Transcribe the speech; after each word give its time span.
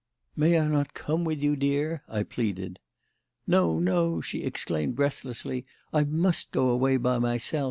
"May 0.35 0.57
I 0.59 0.65
not 0.67 0.95
come 0.95 1.25
with 1.25 1.43
you, 1.43 1.55
dear?" 1.55 2.01
I 2.09 2.23
pleaded. 2.23 2.79
"No, 3.45 3.77
no!" 3.77 4.19
she 4.19 4.41
exclaimed 4.41 4.95
breathlessly; 4.95 5.63
"I 5.93 6.05
must 6.05 6.49
go 6.49 6.69
away 6.69 6.97
by 6.97 7.19
myself. 7.19 7.59